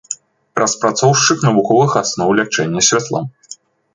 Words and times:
Распрацоўшчык 0.59 1.37
навуковых 1.47 1.91
асноў 2.03 2.33
лячэння 2.39 2.81
святлом. 2.87 3.29